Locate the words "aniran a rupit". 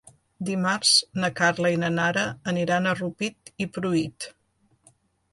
2.51-3.51